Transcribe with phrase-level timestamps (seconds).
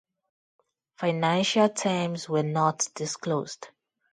[0.97, 3.67] Financial terms were not disclosed.